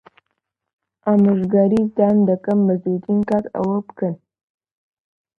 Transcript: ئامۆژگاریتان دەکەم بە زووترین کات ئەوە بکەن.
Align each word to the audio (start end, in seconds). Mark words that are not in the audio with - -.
ئامۆژگاریتان 1.05 2.15
دەکەم 2.29 2.59
بە 2.67 2.73
زووترین 2.83 3.21
کات 3.29 3.45
ئەوە 3.55 3.77
بکەن. 3.87 4.15